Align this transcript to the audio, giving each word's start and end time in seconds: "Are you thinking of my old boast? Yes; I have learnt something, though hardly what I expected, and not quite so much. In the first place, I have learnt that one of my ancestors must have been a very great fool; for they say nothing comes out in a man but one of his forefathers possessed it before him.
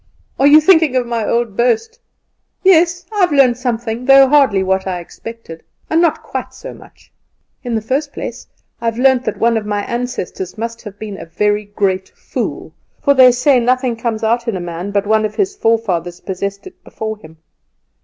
"Are 0.39 0.47
you 0.47 0.59
thinking 0.59 0.95
of 0.95 1.05
my 1.05 1.23
old 1.27 1.55
boast? 1.55 1.99
Yes; 2.63 3.05
I 3.15 3.19
have 3.19 3.31
learnt 3.31 3.55
something, 3.57 4.05
though 4.05 4.27
hardly 4.27 4.63
what 4.63 4.87
I 4.87 4.97
expected, 4.99 5.61
and 5.91 6.01
not 6.01 6.23
quite 6.23 6.55
so 6.55 6.73
much. 6.73 7.11
In 7.63 7.75
the 7.75 7.81
first 7.83 8.11
place, 8.11 8.47
I 8.81 8.85
have 8.85 8.97
learnt 8.97 9.25
that 9.25 9.37
one 9.37 9.57
of 9.57 9.65
my 9.67 9.83
ancestors 9.85 10.57
must 10.57 10.81
have 10.81 10.97
been 10.97 11.19
a 11.19 11.25
very 11.27 11.65
great 11.65 12.09
fool; 12.15 12.73
for 12.99 13.13
they 13.13 13.31
say 13.31 13.59
nothing 13.59 13.95
comes 13.95 14.23
out 14.23 14.47
in 14.47 14.57
a 14.57 14.59
man 14.59 14.89
but 14.89 15.05
one 15.05 15.23
of 15.23 15.35
his 15.35 15.55
forefathers 15.55 16.19
possessed 16.19 16.65
it 16.65 16.83
before 16.83 17.17
him. 17.17 17.37